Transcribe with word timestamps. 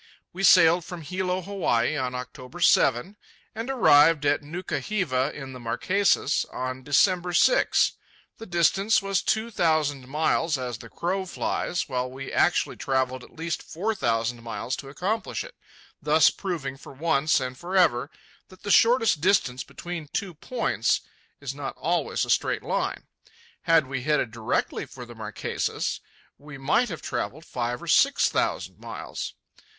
We 0.33 0.41
sailed 0.43 0.83
from 0.83 1.01
Hilo, 1.03 1.43
Hawaii, 1.43 1.95
on 1.95 2.15
October 2.15 2.59
7, 2.59 3.15
and 3.53 3.69
arrived 3.69 4.25
at 4.25 4.41
Nuka 4.41 4.79
hiva, 4.81 5.31
in 5.31 5.53
the 5.53 5.59
Marquesas, 5.59 6.43
on 6.51 6.81
December 6.81 7.33
6. 7.33 7.91
The 8.39 8.47
distance 8.47 9.03
was 9.03 9.21
two 9.21 9.51
thousand 9.51 10.07
miles 10.07 10.57
as 10.57 10.79
the 10.79 10.89
crow 10.89 11.27
flies, 11.27 11.87
while 11.87 12.09
we 12.09 12.33
actually 12.33 12.77
travelled 12.77 13.23
at 13.23 13.35
least 13.35 13.61
four 13.61 13.93
thousand 13.93 14.41
miles 14.41 14.75
to 14.77 14.89
accomplish 14.89 15.43
it, 15.43 15.53
thus 16.01 16.31
proving 16.31 16.77
for 16.77 16.93
once 16.93 17.39
and 17.39 17.55
for 17.55 17.77
ever 17.77 18.09
that 18.47 18.63
the 18.63 18.71
shortest 18.71 19.21
distance 19.21 19.63
between 19.63 20.07
two 20.07 20.33
points 20.33 21.01
is 21.39 21.53
not 21.53 21.77
always 21.77 22.25
a 22.25 22.31
straight 22.31 22.63
line. 22.63 23.03
Had 23.69 23.85
we 23.85 24.01
headed 24.01 24.31
directly 24.31 24.87
for 24.87 25.05
the 25.05 25.13
Marquesas, 25.13 25.99
we 26.39 26.57
might 26.57 26.89
have 26.89 27.03
travelled 27.03 27.45
five 27.45 27.83
or 27.83 27.87
six 27.87 28.29
thousand 28.29 28.79
miles. 28.79 29.35